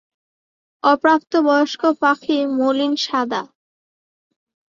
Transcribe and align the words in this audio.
অপ্রাপ্তবয়স্ক 0.83 1.81
পাখি 2.01 2.37
মলিন 2.57 2.93
সাদা। 3.03 3.41